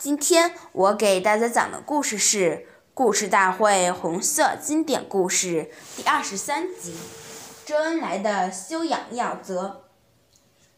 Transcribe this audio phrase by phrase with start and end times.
[0.00, 2.50] 今天我给大家讲的故事是
[2.94, 6.94] 《故事大会红色经典故事》第二十三集：
[7.66, 9.82] 周恩来的修养要则。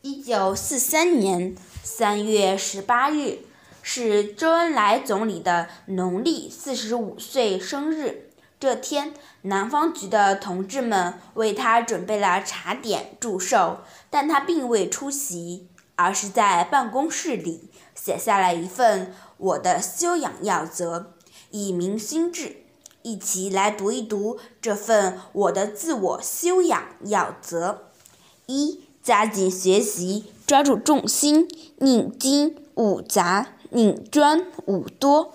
[0.00, 1.54] 一九四三年
[1.84, 3.38] 三月十八日
[3.80, 8.28] 是周恩来总理的农历四十五岁生日。
[8.58, 15.68] 这天，南方局的同志们为他准备了茶点祝寿，但他并未出席。
[15.96, 21.12] 而是在办公室里写下了一份我的修养要则，
[21.50, 22.56] 以明心志。
[23.02, 27.78] 一起来读一读这份我的自我修养要则：
[28.46, 35.32] 一、加紧学习，抓住重心，宁精勿杂，宁专勿多；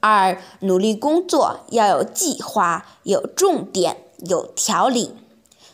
[0.00, 5.10] 二、努力工作，要有计划，有重点，有条理；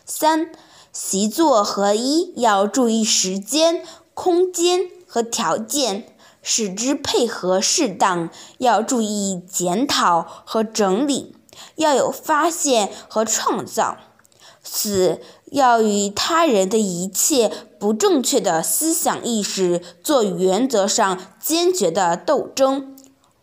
[0.05, 0.53] 三。
[0.93, 11.35] 习作合一，要注意时间、空间和条件，使之配合适当；要注意检讨和整理，
[11.77, 13.97] 要有发现和创造。
[14.63, 15.21] 四
[15.53, 22.95] 要与他人的一切不正确的思想意识做原则上坚决的斗争。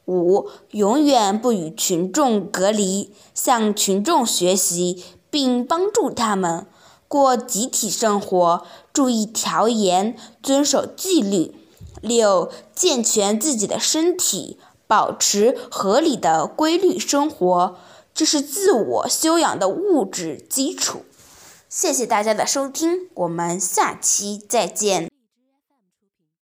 [0.06, 6.68] 五永远不与群众隔离，向群众学习，并帮助他们。
[7.08, 11.56] 过集体生活，注意调研，遵守纪律。
[12.00, 17.76] 六、健全自己的身体，保持合理的规律生活，
[18.14, 21.02] 这是自我修养的物质基础。
[21.68, 25.17] 谢谢大家的收听，我们下期再见。